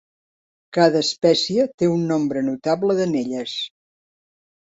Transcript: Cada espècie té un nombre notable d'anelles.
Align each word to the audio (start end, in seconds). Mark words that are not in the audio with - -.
Cada 0.77 1.01
espècie 1.05 1.65
té 1.81 1.89
un 1.97 2.07
nombre 2.13 2.43
notable 2.47 2.97
d'anelles. 3.01 3.57